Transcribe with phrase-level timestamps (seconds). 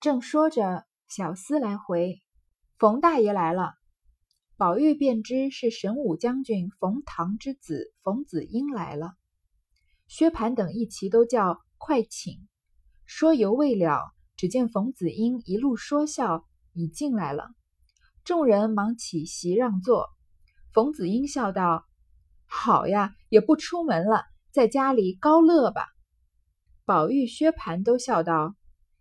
[0.00, 2.22] 正说着，小厮来回，
[2.78, 3.74] 冯大爷来了。
[4.56, 9.12] 宝玉便知是神武将军冯唐之子冯子英来了。
[10.08, 12.48] 薛蟠等一齐都叫快请。
[13.04, 14.00] 说犹未了，
[14.36, 17.50] 只见冯子英一路说笑，已进来了。
[18.24, 20.08] 众人忙起席让座。
[20.72, 21.84] 冯子英笑道
[22.48, 25.88] ：“好呀，也不出门了，在家里高乐吧。”
[26.86, 28.54] 宝玉、薛蟠都笑道。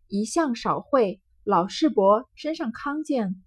[0.09, 3.43] 一向少会，老世伯身上康健。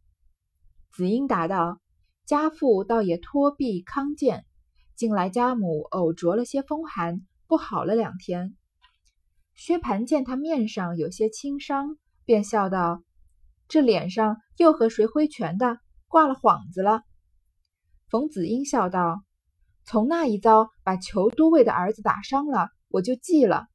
[0.92, 1.80] 子英答道
[2.24, 4.46] ：“家父倒也托庇康健，
[4.94, 8.56] 近来家母偶着了些风寒，不好了两天。”
[9.56, 13.02] 薛蟠见他面上有些轻伤，便笑道
[13.66, 15.80] ：“这脸上又和谁挥拳的？
[16.06, 17.02] 挂了幌子了。”
[18.08, 19.24] 冯子英笑道
[19.84, 23.66] ：“从那一遭把裘都尉的儿子打伤了，我就记了，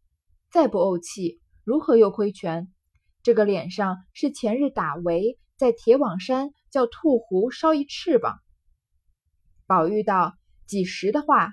[0.52, 2.72] 再不怄气，如何又挥拳？”
[3.28, 8.40] 这个脸上是前日打围，在铁网山叫兔狐烧一翅膀。
[9.66, 11.52] 宝玉道：“几时的话？”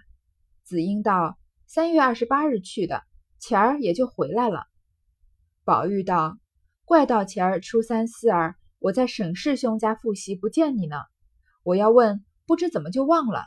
[0.63, 3.03] 紫英道：“三月二十八日去的，
[3.41, 4.67] 前儿也就回来了。”
[5.67, 6.39] 宝玉道
[6.87, 10.99] ：“怪到前儿初三四儿，我在沈氏兄家复习，不见你呢。
[11.65, 13.47] 我要问，不知怎么就忘了。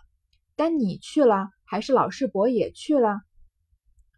[0.57, 3.21] 但你去了，还是老世伯也去了？”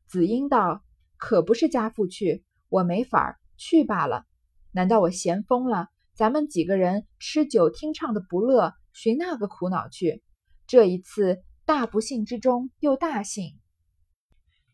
[0.10, 0.84] 紫英道
[1.16, 4.26] ：“可不是家父去，我没法儿。”去罢了，
[4.72, 5.90] 难道我闲疯了？
[6.14, 10.24] 咱们几个人吃酒听唱的不乐，寻那个苦恼去？
[10.66, 13.60] 这一次大不幸之中又大幸。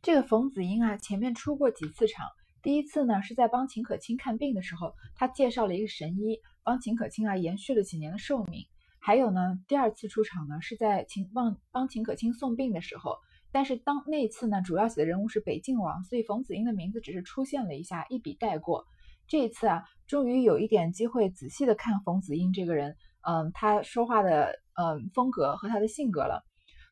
[0.04, 2.28] 这个冯子英啊，前面出过几次场。
[2.62, 8.68] 第一次呢，是在帮秦可卿看病的时候，他介绍了一个神医，帮秦可卿啊延续了几年的寿命。
[9.00, 13.18] 还有呢，第二次出场呢，是在秦帮帮秦可卿送病的时候。
[13.56, 18.86] 但是当那次呢，主要写的人物是北静王，所以冯子英的名字只是出现了一下，一笔带过。
[19.30, 26.44] 这一次啊，终于有一点机会仔细的看冯子英这个人，嗯，他说话的嗯风格和他的性格了。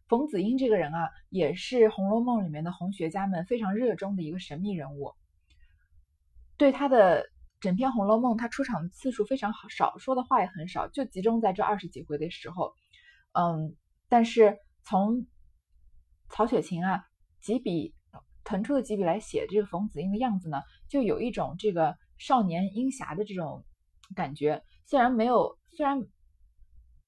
[0.07, 5.11] 冯子英这个人啊，也是《红楼梦》里面的红学家们非常热衷的一个神秘人物。
[6.55, 7.25] 对他的
[7.59, 12.73] 整篇《红楼梦》，他出场的次数非常少，说的话也很少，就集中在这二十几回的时候。
[13.33, 13.75] 嗯，
[14.07, 15.27] 但是从
[16.29, 17.05] 曹雪芹啊，
[17.41, 17.93] 几笔
[18.43, 23.63] 腾出的几笔来写这个冯子英的样子呢，就有一种这个少年英侠的这种
[24.15, 24.63] 感觉。
[24.85, 26.01] 虽然没有，虽然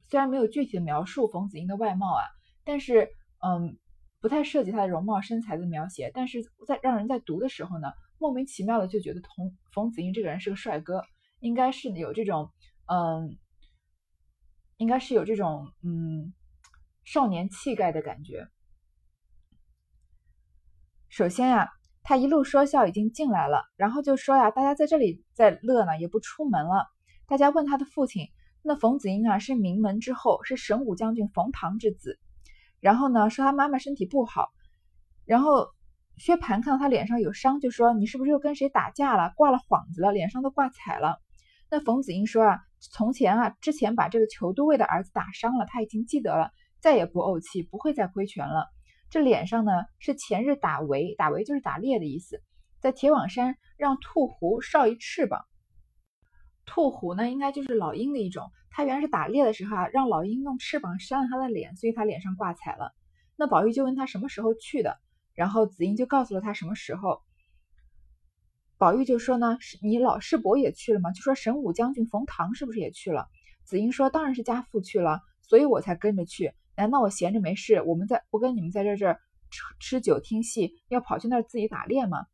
[0.08, 2.24] 虽然没有具体的描述冯子英的外貌啊，
[2.64, 3.09] 但是
[3.40, 3.78] 嗯，
[4.22, 6.09] 不太涉及他的容貌身材的描写。
[6.14, 11.04] 但是在让人在读的时候呢，莫名其妙的就觉得同冯子英这个人是个帅哥，
[11.40, 12.50] 应该是有这种
[12.86, 13.38] 嗯，
[14.78, 16.34] 应该是有这种嗯
[17.04, 18.48] 少年气概的感觉。
[21.16, 21.70] 首先呀，
[22.03, 26.88] 他一路说笑已经进来了，然后就说呀，大家在这里在乐呢，也不出门了。
[27.26, 28.28] 大家问他的父亲，
[28.62, 32.20] 那冯子英啊是名门之后，是神武将军冯唐之子。
[32.81, 34.50] 然后呢，说他妈妈身体不好。
[35.24, 35.70] 然后
[36.18, 41.22] 薛蟠看到他脸上有伤，就说你是不是又跟谁打架了，挂了幌子了，脸上都挂彩了。
[41.72, 42.59] 那冯子英说啊，
[42.92, 48.68] 从前啊，之前把这个裘都尉的儿子打伤了，他已经记得了，再也不怄气，不会再挥拳了。
[49.16, 52.44] 这脸上呢是前日打围，打围就是打猎的意思，
[52.81, 55.46] 在铁网山让兔狐少一翅膀。
[56.66, 62.94] 兔狐呢应该就是老鹰的一种，他原来是打猎的时候啊，让老鹰用翅膀扇了他的脸，所以他脸上挂彩了。
[63.38, 65.00] 那宝玉就问他什么时候去的，
[65.34, 67.22] 然后紫英就告诉了他什么时候。
[68.78, 71.14] 宝玉就说呢，你老世伯也去了吗？
[71.14, 73.30] 就说神武将军冯唐是不是也去了？
[73.64, 76.54] 紫英说当然是家父去了，所以我才跟着去。
[76.75, 77.81] 难道我闲着没事？
[77.81, 79.19] 我们在不跟你们在这这儿
[79.50, 82.25] 吃吃酒听戏，要跑去那儿自己打猎吗？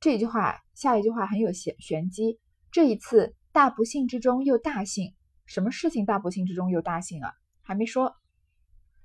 [0.00, 2.38] 这句话，下一句话很有玄玄机。
[2.70, 5.14] 这一次大不幸之中又大幸，
[5.46, 7.32] 什么事情大不幸之中又大幸啊？
[7.62, 8.14] 还没说。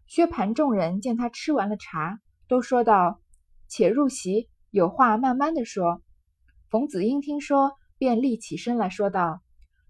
[0.08, 3.22] 薛蟠众人见他吃完了茶，都说道
[3.70, 6.02] ：“且入席，有话慢慢的说。”
[6.70, 9.42] 冯子英听说，便立起身来说道：“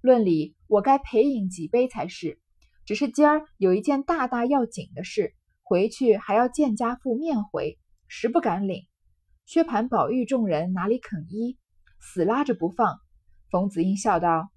[0.02, 2.40] 论理，我该陪饮几杯才是。”
[2.86, 8.88] 只是今儿有一件大大要紧的事，回去还要见家父面回，实不敢领。
[9.46, 11.58] 薛蟠、宝玉众人哪里肯依，
[12.00, 13.00] 死拉着不放。
[13.50, 14.50] 冯子英笑道：“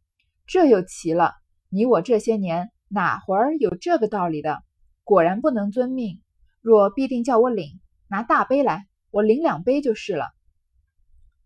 [0.47, 1.35] 这又奇了，
[1.69, 4.63] 你我这些年哪会儿有这个道理的？
[5.03, 6.21] 果然不能遵命。
[6.61, 10.31] 若必定叫我领，拿大杯来，我领两杯就是了。”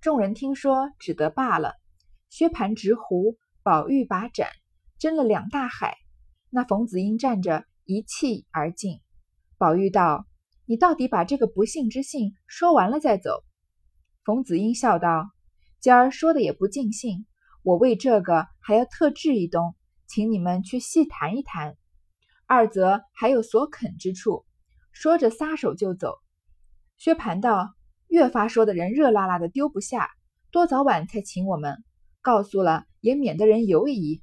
[0.00, 1.75] 众人听说，只得罢了。
[2.30, 4.48] 薛蟠执壶，宝玉把盏，
[5.00, 5.96] 斟了两大海。
[6.50, 9.00] 那冯子英站着，一气而尽。
[9.59, 10.27] 宝玉道
[10.67, 13.45] ：“你到底把这个不幸之信说完了再走。”
[14.25, 15.31] 冯子英笑道
[15.81, 17.27] ：“今儿说的也不尽兴，
[17.62, 19.75] 我为这个还要特制一东，
[20.06, 21.77] 请你们去细谈一谈。
[22.47, 24.47] 二则还有所肯之处。
[24.93, 26.15] 说着撒手就走。
[26.97, 27.75] 薛蟠道
[28.09, 30.11] ：“越发说的人热辣辣的丢不下，
[30.50, 31.85] 多早晚才请我们，
[32.23, 34.23] 告诉了也免得人犹疑。”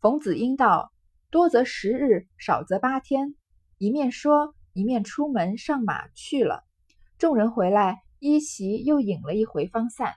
[0.00, 0.92] 冯子英道
[1.30, 3.34] ：“多则十日，少则八天。”
[3.78, 6.64] 一面说，一面出门上马去了。
[7.16, 10.14] 众人回来，依席又饮了一回，方散。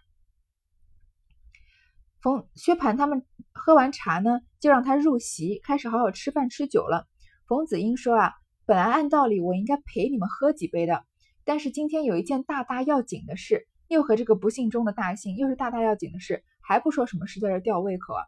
[2.19, 7.07] 冯薛蟠他们喝完茶呢，就让他入席，开始好好吃饭吃酒了。
[7.47, 8.33] 冯子英说：“啊，
[8.65, 11.05] 本来按道理我应该陪你们喝几杯的，
[11.43, 18.23] 但是今天有一件大大要紧的事，又和这个不幸中的大幸，又是大大要紧的事，还不说什么事，在这吊胃口啊。”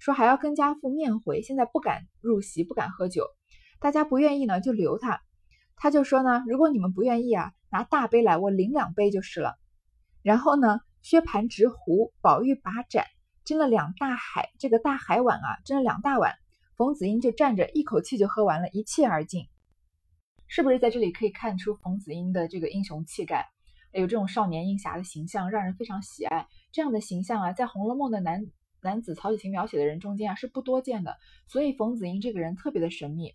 [0.00, 3.26] 说还要跟家父面会，现在不敢入席，不敢喝酒。
[3.80, 5.20] 大家不愿意呢，就留他。
[5.76, 9.56] 他就说呢，如果你们不愿意啊，拿大杯来，我领两杯就是了。
[10.22, 13.04] 然后呢，薛蟠执壶，宝玉把盏，
[13.44, 16.34] 斟了两大海，这个大海碗啊，斟了两大碗。
[16.76, 19.48] 冯子英就站着，一口气就喝完了，一气而尽。
[20.46, 23.46] 是不是在这里可以看出冯子英的这个英雄气概，
[23.92, 26.46] 有这种少年英侠的形象，让人非常喜爱。
[26.72, 28.46] 这样的形象啊，在《红楼梦》的男。
[28.82, 31.16] 男子曹雪芹描写的人中间啊是不多见的，
[31.48, 33.34] 所以冯子英这个人特别的神秘。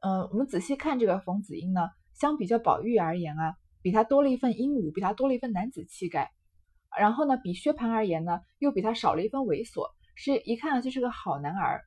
[0.00, 6.30] 嗯，我们仔细看这个冯子英呢，相比较宝玉而言啊，比他多了一份英武，比他多了一份男子气概。
[6.98, 11.80] 然后呢，比薛蟠而言呢，又比他少了一份猥琐，是一看就是个好男儿。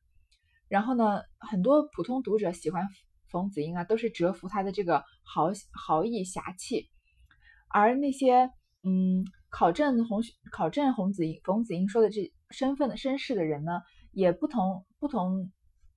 [0.67, 2.87] 然后呢，很多普通读者喜欢
[3.29, 6.89] 冯子英啊，都是折服他的这个豪豪义侠气，
[7.69, 8.49] 而那些
[8.83, 10.21] 嗯考证红
[10.51, 12.33] 考证洪子英冯子英说的这。
[12.51, 15.51] 身份的身世的人呢，也不同不同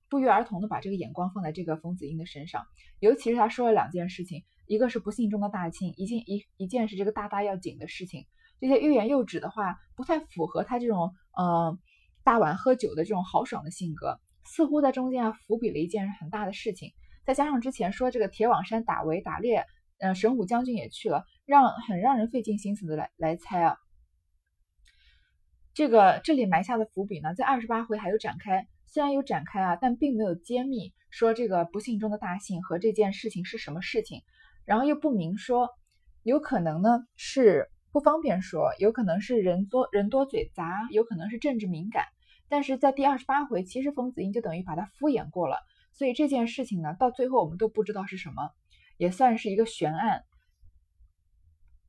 [0.09, 2.65] 不约而同的把这个眼光放在这个冯子英的身上，
[2.99, 8.25] 尤其是他说了两件事情，一个是不幸中的大幸，一件一一件是这个大大要紧的事情，
[8.59, 11.77] 这些欲言又止的话，不太符合他这种呃
[12.23, 16.91] 大碗喝酒的这种豪爽的性格，似乎在中间啊伏笔了一件很大的事情，
[17.25, 19.65] 再加上之前说这个铁网山打围打猎，
[19.99, 23.77] 呃神武将军也去了，让很让人费尽心思的来来猜啊。
[25.73, 34.21] 这个这里埋下的伏笔呢，在二十八回还有展开，虽然有展开啊，但并没有揭秘说这个不幸中的大幸和这件事情是什么事情，
[34.65, 35.69] 然后又不明说，
[36.23, 42.03] 有可能呢是不方便说，有可能是人多人多嘴杂，有可能是政治敏感，
[42.49, 45.57] 但是在第二十八回，其实冯子英就等于把他敷衍过了，
[45.93, 48.49] 所以这件事情呢，到最后我们都不知道是什么，
[48.97, 50.25] 也算是一个悬案。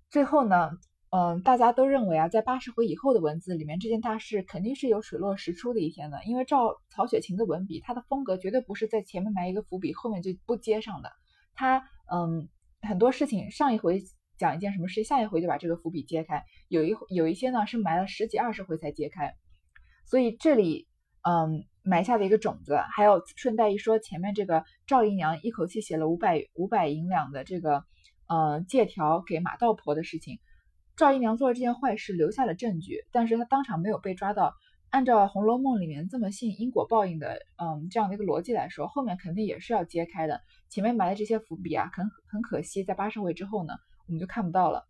[0.09, 0.71] 最后呢。
[1.15, 6.25] 嗯，大家都认为啊，在八十回以后的文字里面，这件大事肯定是有水落石出的一天的。
[6.25, 11.13] 因为照曹雪芹的文笔，他的风格绝对不是在前面埋一个伏笔，后面就不接上的。
[11.53, 12.49] 他嗯，
[12.81, 14.03] 很多事情上一回
[14.39, 16.43] 讲一件什么事，下一回就把这个伏笔揭开。
[16.69, 19.35] 有一有一些呢是埋了十几二十回才揭开，
[20.07, 20.89] 所以这里
[21.29, 22.79] 嗯埋下的一个种子。
[22.91, 27.85] 还有顺带一说，前面这个赵姨娘一口气写了五百五百银两的这个
[28.29, 30.39] 呃借条给马道婆的事情。
[30.97, 34.55] 赵姨娘做了这件坏事，留下了证据，但是她当场没有被抓到。
[34.91, 40.43] 按照《红楼梦》里面这么信因果报应的，嗯，这样的一个逻辑来说，后面肯定也是要揭开的。
[40.69, 43.73] 前面埋的这些伏笔啊，很很可惜，在八十回之后呢，
[44.07, 44.87] 我们就看不到了。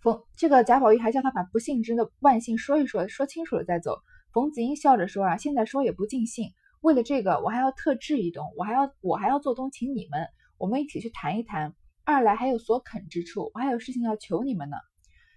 [0.00, 3.98] 冯这个贾宝玉还叫他把不幸之的万幸说一说，说清楚了再走。
[4.32, 11.74] 冯子英笑着说啊，现在说也不尽兴，为了这个，我还要特制一东，我还要我还要做东请你们，我们一起去谈一谈。
[12.06, 14.76] 二来还有所肯之处，我还有事情要求你们呢。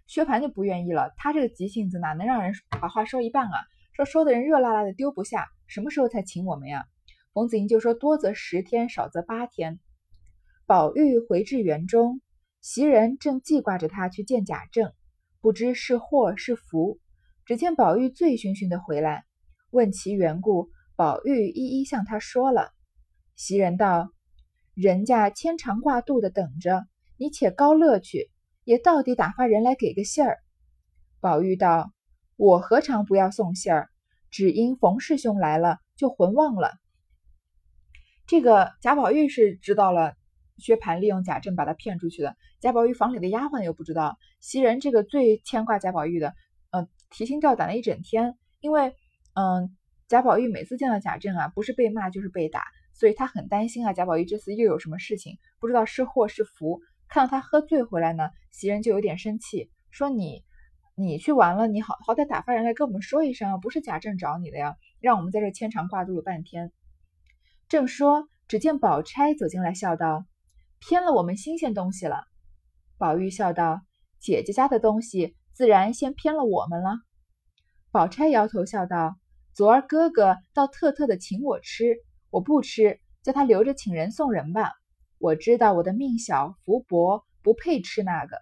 [0.05, 3.57] 薛蟠就不愿意了，他这个急性子哪能让人把话说一半啊？
[3.93, 6.85] 说说的人热辣辣的丢不下，什么时候才请我们呀？
[7.33, 9.79] 冯子英就说多则十天，少则八天。
[10.67, 12.21] 宝玉回至园中，
[12.61, 14.93] 袭人正记挂着他去见贾政，
[15.41, 16.99] 不知是祸是福。
[17.45, 19.23] 只见宝玉醉醺醺的回来，
[19.71, 22.71] 问其缘故，宝玉一一向他说了。
[23.35, 24.11] 袭人道。
[24.73, 26.85] 人家牵肠挂肚的等着
[27.17, 28.29] 你，且高乐去，
[28.63, 30.37] 也到底打发人来给个信儿。
[31.19, 31.91] 宝玉道
[32.37, 33.89] ：“我何尝不要送信儿？
[34.31, 36.71] 只因冯师兄来了，就魂忘了。”
[38.25, 40.13] 这个贾宝玉是知道了，
[40.57, 42.37] 薛蟠利用贾政把他骗出去的。
[42.61, 44.17] 贾宝玉房里的丫鬟又不知道。
[44.39, 46.33] 袭人这个最牵挂贾宝玉的，
[46.69, 48.95] 呃，提心吊胆了一整天，因为，
[49.33, 49.75] 嗯，
[50.07, 52.63] 贾宝玉每次见到贾政啊，不是被骂就是被打。
[52.99, 56.81] 所以他很担心啊，贾宝玉这次又有什么事情，不知道是祸是福。
[57.07, 60.43] 看到他喝醉回来呢，袭人就有点生气，说：“你，
[60.95, 66.73] 你去玩了，你好好歹打发人来跟我们说一声啊，不是贾政找你的呀，让我们在这牵肠挂肚了半天。”
[67.69, 70.25] 正说，只见宝钗走进来，笑道
[70.85, 72.25] ：“偏了我们新鲜东西了。”
[72.99, 73.79] 宝玉笑道
[74.19, 76.97] ：“姐姐家的东西，自然先偏了我们了。”
[77.91, 79.15] 宝钗摇头笑道
[79.55, 81.95] ：“昨儿哥哥倒特特的请我吃，
[82.29, 84.71] 我不吃，叫他留着请人送人吧。
[85.17, 88.37] 我知道我的命小福薄，不配吃那个。”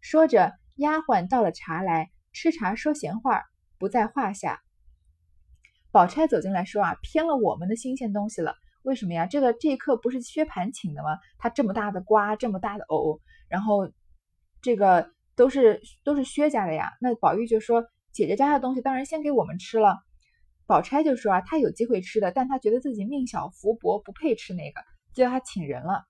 [0.00, 3.44] 说着，丫鬟倒了茶来，吃茶说闲话，
[3.78, 4.60] 不在话下。
[5.90, 8.54] 宝钗走进来说：“啊，偏了我们的新鲜东西了。
[8.82, 9.26] 为什么呀？
[9.26, 11.18] 这个这一刻不是薛蟠请的吗？
[11.38, 13.90] 他这么大的瓜，这么大的藕，然后
[14.62, 16.92] 这个都是都是薛家的呀。
[17.00, 17.84] 那宝玉就说。”
[18.16, 19.98] 姐姐家的东西当然先给我们吃了，
[20.66, 24.80] 宝钗就说啊，她有机会吃的，但她觉得自己命小福薄，不配吃那个，
[25.14, 26.04] 就叫她请人了。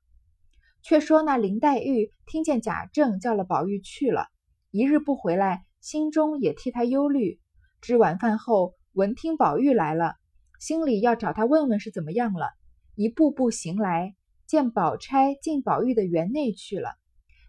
[0.83, 4.29] 却说那林黛玉听见贾政叫了宝玉去了，
[4.71, 7.41] 一日不回来，心中也替他忧虑。
[7.81, 10.15] 至晚饭后，闻听宝玉来了，
[10.61, 12.51] 心里要找他问问是怎么样了，
[12.95, 14.15] 一步步行来，
[14.47, 16.95] 见宝钗进宝玉的园内去了，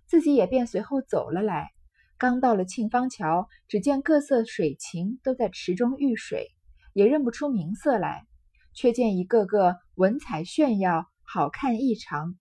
[0.07, 1.69] 自己也便随后走了来。
[2.17, 6.47] 刚到了沁芳桥，只见各色水禽都在池中浴水，
[6.97, 8.25] 也认不出名色来，
[8.73, 12.33] 却见一个个文采炫耀，好看异常，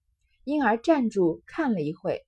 [0.44, 2.24] 因而站住看了一会，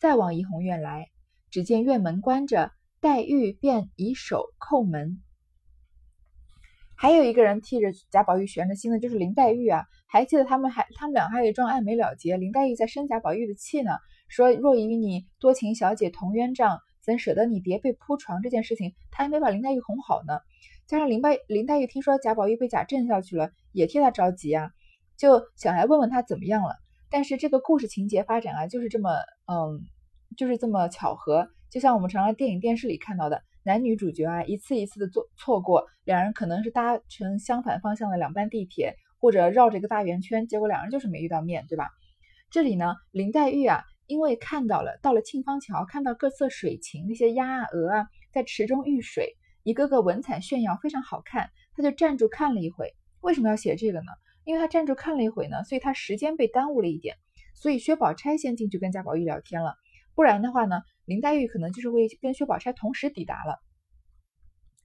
[0.00, 1.10] 再往怡红院来，
[1.50, 5.20] 只见院门关着，黛玉便以手叩门。
[6.94, 9.84] 还有一个人替着贾宝玉悬着心的，就是林黛玉啊。
[10.06, 13.90] 还记得他们还他们俩还有一桩爱没了结，林黛玉在生贾宝玉的气呢，
[14.28, 16.78] 说若与你多情小姐同鸳帐。
[17.02, 20.40] 怎舍得你叠被铺床这件事情，他还没把林黛玉哄好呢。
[20.86, 24.70] 加上林黛林黛玉听说贾宝玉被贾政叫去了，也替他着急啊，
[25.16, 26.76] 就想来问问他怎么样了。
[27.10, 29.10] 但是这个故事情节发展啊，就是这么
[29.46, 29.80] 嗯，
[30.36, 31.48] 就是这么巧合。
[31.70, 41.88] 就像我们常常电影电视里看到的，男女主角啊，一次一次的错错过，两人可能是搭乘相反方向的两班地铁，或者绕着一个大圆圈，结果两人就是没遇到面对吧？
[42.50, 43.82] 这里呢，林黛玉啊。
[44.08, 49.34] 因为看到了，到了沁芳桥，看到各色水禽，那些鸭啊、鹅啊，在池中浴水，
[49.66, 51.50] 一个个文采炫耀，非常好看。
[51.74, 52.94] 他就站住看了一会。
[53.20, 54.12] 为什么要写这个呢？
[54.44, 57.16] 因为他站住看了一会呢，所以他时间被耽误了一点。
[57.56, 59.74] 所以薛宝钗先进去跟贾宝玉聊天了，
[60.14, 63.58] 不然的话呢，林黛玉可能就是会跟薛宝钗同时抵达了。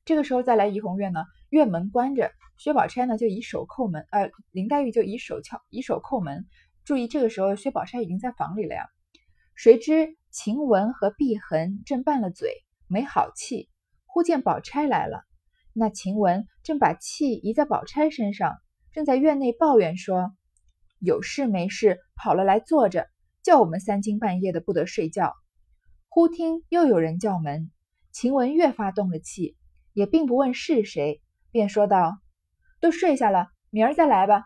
[0.03, 6.47] 这个时候再来怡红院呢，院门关着，薛宝钗呢就以手叩门，呃，林黛玉就以手敲，以手叩门。
[6.85, 8.88] 注意，这个时候薛宝钗已经在房里了呀。
[9.53, 13.69] 谁知晴雯和碧痕正拌了嘴，没好气。
[14.13, 15.24] 忽见宝钗来了，
[15.72, 18.58] 那晴雯正把气移在宝钗身上，
[18.91, 20.34] 正在院内抱怨说
[21.00, 23.08] ：“有事没事跑了来坐着，
[23.41, 25.34] 叫我们三更半夜的不得睡觉。”
[26.10, 27.72] 忽听又有人叫门，
[28.12, 29.56] 晴雯越发动了气，
[29.94, 32.20] 也并不问是谁，便说道
[32.82, 34.44] ：“都睡下了，明儿再来吧。”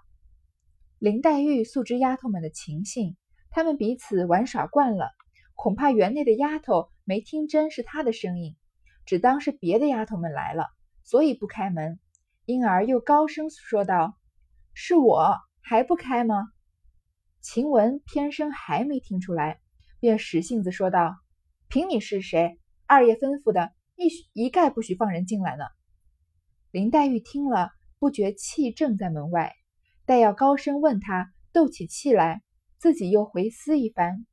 [0.99, 3.17] 林黛玉素知丫头们的情性。
[3.49, 5.09] 她们彼此玩耍惯了，
[5.55, 8.55] 恐怕园内的丫头没听真是她的声音，
[9.05, 10.67] 只当是别的丫头们来了，
[11.03, 11.99] 所以不开门。
[12.45, 14.17] 因而又高声说道
[14.73, 16.47] ：“是我还不开吗？”
[17.41, 19.59] 晴雯偏生还没听出来，
[19.99, 21.15] 便使性子说道
[21.69, 25.65] ：“凭你是谁，二爷吩咐的，一一概不许放人进来呢。”
[26.71, 29.53] 林黛玉听了，不觉气正在门外，
[30.05, 32.41] 待要高声问他，斗起气来。
[32.77, 34.27] 自己又回思一番，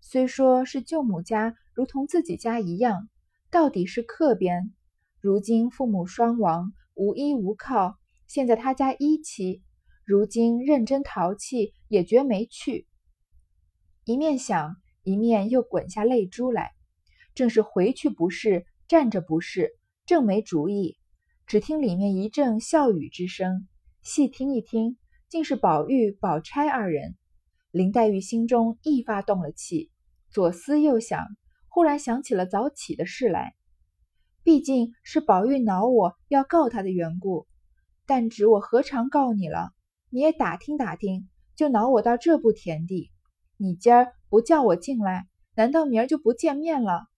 [0.00, 3.08] 虽说是舅母家，如同自己家一样，
[3.56, 4.74] 到底是客边。
[5.18, 7.96] 如今父母双亡，无依无靠，
[8.26, 9.62] 现在他家一妻，
[10.04, 12.86] 如今认真淘气，也绝没趣。
[14.04, 16.72] 一面想，一面又滚下泪珠来。
[17.34, 19.70] 正是回去不是，站着不是，
[20.04, 20.98] 正没主意。
[21.46, 23.66] 只听里面一阵笑语之声，
[24.02, 24.98] 细听一听，
[25.30, 27.16] 竟是宝玉、宝钗二人。
[27.70, 29.90] 林黛玉心中一发动了气，
[30.28, 31.24] 左思右想，
[31.76, 33.54] 忽然想起了早起的事来。
[34.42, 37.46] 毕竟是宝玉恼我要告他的缘故，
[38.06, 39.74] 但只我何尝告你了？
[40.08, 43.10] 你也打听打听，就恼我到这步田地。
[43.58, 47.08] 你今儿不叫我进来，难道明儿就不见面了？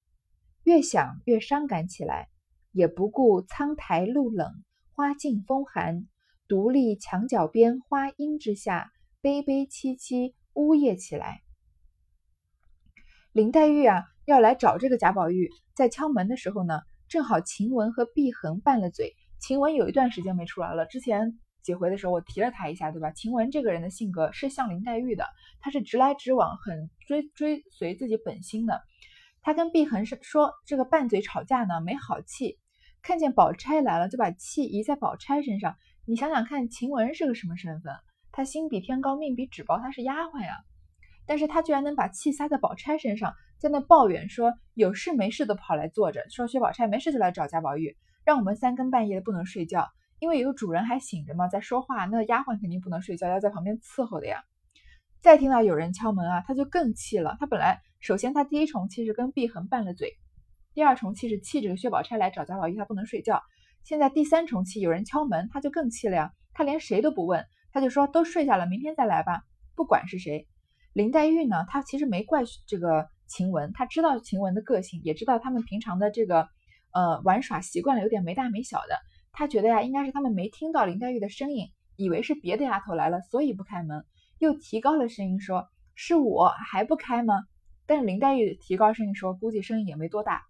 [0.64, 2.28] 越想越伤感起来，
[2.72, 6.08] 也不顾苍苔露冷，花径风寒，
[6.48, 10.34] 独立墙角边花荫之下，悲悲戚戚。
[10.52, 11.42] 呜咽起来。
[13.30, 19.14] 林黛玉啊，要来找这个贾宝玉，在敲门的时候呢，正好晴雯和碧痕拌了嘴。
[19.40, 23.10] 晴雯有一段时间没出来了，之前几回的时候我提了她一下，对吧？
[23.12, 25.24] 晴雯这个人的性格是像林黛玉的，
[25.60, 28.82] 她是直来直往，很追追随自己本心的。
[29.40, 32.58] 她跟碧痕是说这个拌嘴吵架呢，没好气，
[33.00, 35.74] 看见宝钗来了，就把气移在宝钗身上。
[36.04, 37.94] 你想想看，晴雯是个什么身份？
[38.30, 40.58] 他心比天高，命比纸薄，他是丫鬟呀，
[41.26, 49.88] 但是他居然能把气撒在宝钗身上，在那抱怨说有事没事都跑来坐着，说薛宝钗没事就来找贾宝玉，让我们三更半夜的不能睡觉，
[50.20, 54.42] 因为有主人还醒着嘛，在说话，那丫鬟肯定不能睡觉，要在旁边伺候的呀。
[55.20, 57.36] 再听到有人敲门啊，他就更气了。
[57.40, 60.12] 他本来首先他第一重气是跟碧痕拌了嘴，
[60.74, 63.42] 第二重气是气这个薛宝钗来找贾宝玉，他不能睡觉。
[63.82, 66.32] 现在第三重气有人敲门，他就更气了呀。
[66.54, 69.42] 他连谁都不问，他就说都睡下了，明天再来吧，
[69.74, 70.46] 不管是谁。
[70.92, 76.48] 林黛玉呢，她其实没怪这个晴雯，她知道晴雯的个性，也知道他们平常的这个
[76.92, 78.98] 呃玩耍习惯了，有点没大没小的。
[79.30, 84.04] 她觉得呀，应该是他们没听到林黛玉的声音，以为是别的丫头来了，所以不开门。
[84.38, 87.34] 又提高了声音说：“是我还不开吗？”
[87.86, 90.42] 但是林黛玉提高声音说：“估计声音也没多大。”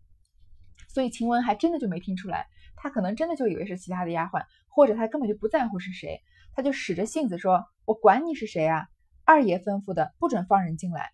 [0.89, 6.21] 所以晴雯还真的就没听出来，她可能真的就以为是其他的丫鬟，或者她根本就不在乎是谁，
[6.55, 8.87] 她就使着性子说：“我管你是谁啊！
[9.25, 11.11] 二爷吩咐的，不准放人进来。”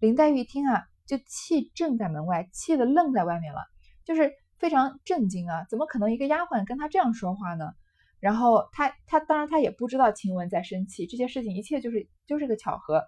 [0.00, 3.58] 林黛玉一听啊，就气正在门外，气得愣在外面了，
[4.04, 5.66] 就是非常震惊啊！
[5.68, 7.72] 怎么可能一个丫鬟跟她这样说话呢？
[8.20, 13.02] 然后他他当然他也不知道晴雯在生气，这些事情一切就是就是个巧合。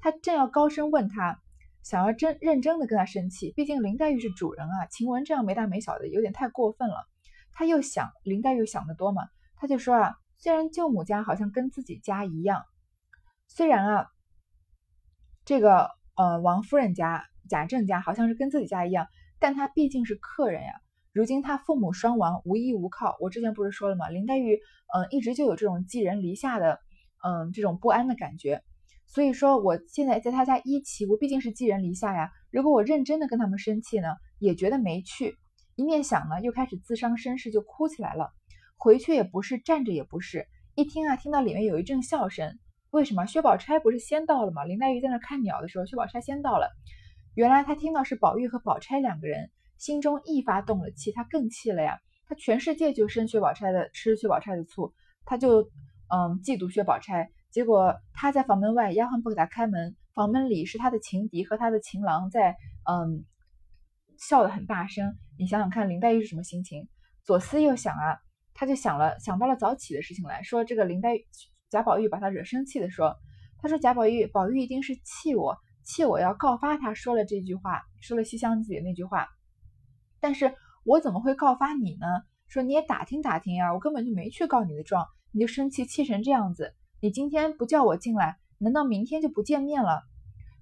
[0.00, 1.38] 他正要高声问他，
[1.84, 7.06] 想要真认真的跟他生气，毕竟林黛玉是主人啊，晴雯这样没大没小的有点太过分了。
[7.52, 9.22] 他又想林黛玉想得多嘛，
[9.54, 12.64] 他就说啊，虽然舅母家好像跟自己家一样，
[13.46, 14.06] 虽然啊
[15.44, 19.06] 这个呃王夫人家贾政家好像是跟自己家一样，
[19.38, 20.72] 但他毕竟是客人呀。
[21.12, 23.16] 如今他父母双亡，无依无靠。
[23.20, 24.08] 我之前不是说了吗？
[24.08, 24.56] 林黛玉，
[24.92, 26.80] 嗯，一直就有这种寄人篱下的，
[27.24, 28.62] 嗯，这种不安的感觉。
[29.06, 32.30] 所以说，我现在在他家一起，我毕竟是寄人篱下呀。
[32.50, 34.08] 如果我认真的跟他们生气呢，
[34.38, 35.36] 也觉得没趣。
[35.76, 38.30] 一面想呢，又开始自伤身世，就哭起来了。
[38.76, 40.48] 回去也不是，站着也不是。
[40.74, 42.58] 一听啊，听到里面有一阵笑声。
[42.90, 43.26] 为什么？
[43.26, 44.64] 薛宝钗不是先到了吗？
[44.64, 46.70] 林黛玉在那看鸟的时候，薛宝钗先到了。
[47.34, 49.50] 原来他听到是宝玉和宝钗两个人。
[49.76, 51.98] 心中一发动了气，他更气了呀！
[52.26, 54.94] 他全世界就生薛宝钗的，吃薛宝钗的醋，
[55.26, 55.62] 他就
[56.08, 57.28] 嗯嫉妒薛宝钗。
[57.50, 62.56] 结果他在房门外，丫鬟不给他开门，房门里是他的情敌和他的情郎在
[62.88, 63.24] 嗯
[64.16, 65.16] 笑得很大声。
[65.36, 66.88] 你想想看，林黛玉是什么心情？
[67.24, 68.16] 左思右想啊，
[68.54, 71.26] 他就想了想到了早起的事情来说，这个林黛玉
[71.68, 73.16] 贾宝玉把他惹生气的说，
[73.58, 79.28] 他说贾宝玉宝玉一定是气我，气我要告发他，说了这句话，说了西厢记那句话。
[80.20, 82.06] 但是我怎么会告发你呢？
[82.48, 86.74] 说你也打听打听呀，我根本就没去告你的状，你就生气气成这样子。
[87.00, 90.02] 你今天不叫我进来，难道明天就不见面了？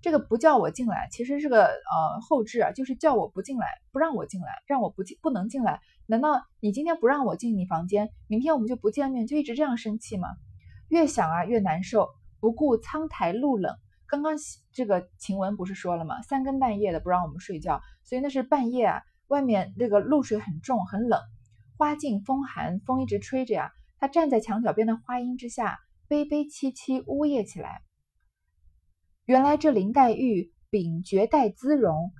[0.00, 5.80] 这个不叫我进来，其实是个呃后置啊，就是叫我不进来，不让我进来，让我不进不能进来。
[6.06, 10.28] 难道你今天不让我进你房间，明天我们就不见面，就一直这样生气吗？
[10.88, 12.08] 越想啊越难受，
[12.40, 13.76] 不顾苍苔露冷。
[14.12, 14.34] 刚刚
[14.74, 16.20] 这个晴雯不是说了吗？
[16.20, 19.00] 三更半夜的不让我们睡觉，所以那是半夜啊。
[19.28, 21.18] 外面那个露水很重，很冷，
[21.78, 23.70] 花径风寒，风一直吹着呀。
[23.96, 27.80] 他站在墙角边的花荫之下，悲悲戚戚呜咽起来。
[29.24, 32.12] 原来这林黛玉秉绝代姿容，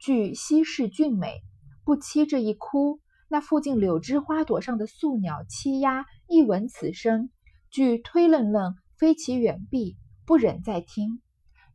[0.00, 1.40] 具稀世俊美，
[1.84, 7.30] 不期这一哭，那附近柳枝花朵上的宿鸟栖鸦一闻此声，
[7.70, 9.96] 俱推愣愣飞起远避，
[10.32, 11.20] 不忍再听。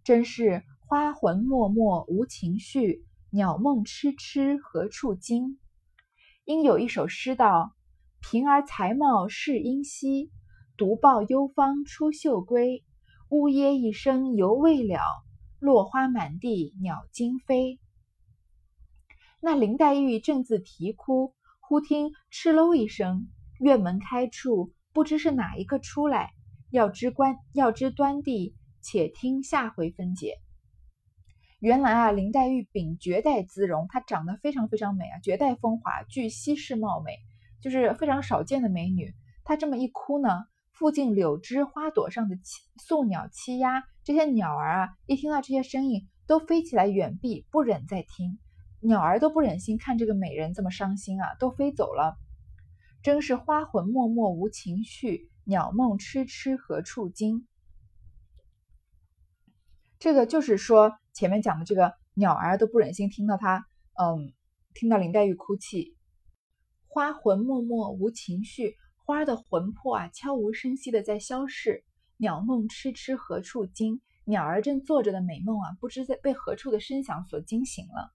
[0.03, 3.05] 真是花魂脉脉无情绪。
[3.29, 5.59] 鸟梦痴痴何处惊？
[6.43, 7.75] 应有一首诗道
[8.19, 10.31] ：“平儿才貌是英稀，
[10.75, 12.83] 独抱幽芳出岫归。
[13.29, 15.01] 呜咽一声犹未了，
[15.59, 17.79] 落花满地鸟惊飞。”
[19.39, 23.27] 那林黛玉正自啼哭，忽听哧喽一声，
[23.59, 26.31] 院门开处，不知是哪一个出来。
[26.77, 30.35] 要知关要知端地，且听下回分解。
[31.59, 37.17] 原来啊，林黛玉秉绝代姿容，她长得非常非常美啊，绝代风华，具稀世貌美，
[37.61, 39.15] 就是非常少见的美女。
[39.43, 42.37] 她这么一哭呢，附近柳枝花朵上的
[42.77, 48.37] 宿鸟栖鸦，这些鸟儿啊，一听到这些声音，都飞起来远避，不忍再听。
[48.81, 52.17] 鸟儿都不忍心看这个美人这么伤心啊，都飞走了。
[53.01, 57.47] 真是花魂脉脉无情绪，鸟梦痴痴何处惊。
[59.97, 60.99] 这个就是说。
[61.13, 63.65] 前面讲的这个鸟儿都不忍心听到它，
[63.99, 64.31] 嗯，
[64.75, 65.97] 听到林黛玉哭泣，
[66.85, 71.83] 花魂脉脉无情绪，花的魂魄啊悄无声息的在消逝，
[72.17, 78.13] 鸟梦痴痴何处惊，鸟儿正做着的美梦啊，不知在被何处的声响所惊醒了。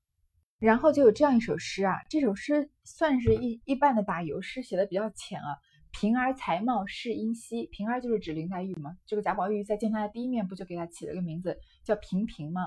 [0.60, 5.58] 然后就有这样一首诗啊，这首诗算是一一半的打油诗，写的比较浅啊。
[5.92, 8.96] 平儿才貌是英稀，平儿就是指林黛玉嘛。
[9.06, 12.62] 这个贾宝玉在见她的第一面，不就给她起了个名字叫平平吗？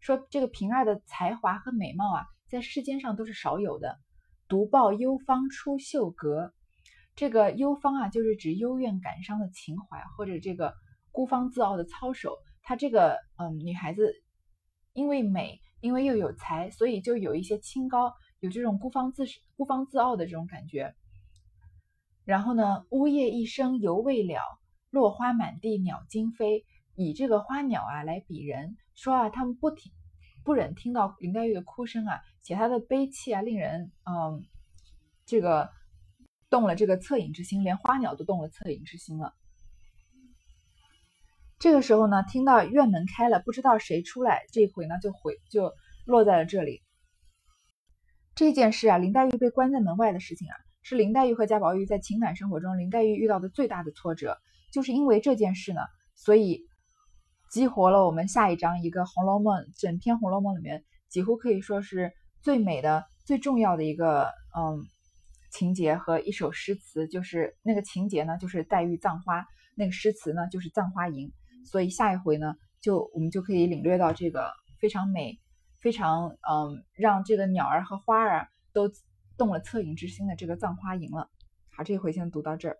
[0.00, 3.98] 说这个平儿的才华和美貌啊，在世间上都是少有的。
[4.48, 6.54] 独抱幽芳出秀阁。
[7.14, 10.72] 这个幽芳啊，就是指幽怨感伤的情怀，或者这个
[11.10, 12.36] 孤芳自傲的操守。
[12.62, 14.14] 她这个嗯，女孩子
[14.92, 19.24] 因为美，因为又有才，所以就有一些清高，有这种孤芳自
[19.56, 20.94] 孤芳自傲的这种感觉。
[22.28, 24.42] 然后呢，呜咽一声犹未了，
[24.90, 29.90] 落花满地鸟惊飞，以这个花鸟啊来比人，说啊，他们不听，
[30.44, 34.44] 不忍听到林黛玉的哭声啊，且她的悲泣啊，令人嗯，
[35.24, 35.70] 这个。
[36.50, 39.34] 动了这个恻隐之心，连花鸟都动了恻隐之心了。
[41.58, 44.46] 这个时候呢，听到院门开了，不知道谁出来。
[44.50, 45.74] 这回呢，就回就
[46.06, 46.82] 落在了这里。
[48.34, 54.38] 这件事啊，林黛玉被关在门外的事情啊，是林黛玉和贾宝玉在情感生活中，林黛玉遇到的最大的挫折。
[54.72, 55.80] 就是因为这件事呢，
[56.14, 56.66] 所以
[57.50, 62.12] 激活了我们下一章一个《红楼梦》整篇《红楼梦》里面几乎可以说是
[62.42, 64.84] 最美的、最重要的一个嗯。
[65.50, 71.28] 情节和一首诗词，就是那个情节呢，就是黛玉葬花；那个诗词呢，就是《葬花吟》。
[71.70, 75.38] 所以下一回呢，就我们就可以领略到这个非常美、
[75.80, 78.90] 非常嗯，让这个鸟儿和花儿都
[79.38, 81.30] 动了恻隐之心的这个《葬花吟》了。
[81.70, 82.78] 好，这回先读到这儿。